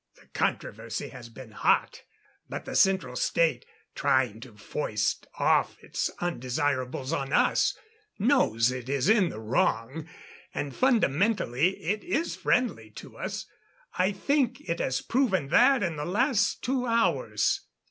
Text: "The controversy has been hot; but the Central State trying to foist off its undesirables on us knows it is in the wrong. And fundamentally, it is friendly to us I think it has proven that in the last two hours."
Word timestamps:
"The 0.15 0.25
controversy 0.33 1.09
has 1.09 1.29
been 1.29 1.51
hot; 1.51 2.01
but 2.49 2.65
the 2.65 2.75
Central 2.75 3.15
State 3.15 3.65
trying 3.93 4.39
to 4.39 4.57
foist 4.57 5.27
off 5.37 5.77
its 5.83 6.09
undesirables 6.17 7.13
on 7.13 7.31
us 7.31 7.77
knows 8.17 8.71
it 8.71 8.89
is 8.89 9.07
in 9.07 9.29
the 9.29 9.39
wrong. 9.39 10.09
And 10.55 10.75
fundamentally, 10.75 11.79
it 11.83 12.03
is 12.03 12.35
friendly 12.35 12.89
to 12.95 13.15
us 13.15 13.45
I 13.93 14.11
think 14.11 14.61
it 14.61 14.79
has 14.79 15.01
proven 15.01 15.49
that 15.49 15.83
in 15.83 15.97
the 15.97 16.05
last 16.05 16.63
two 16.63 16.87
hours." 16.87 17.61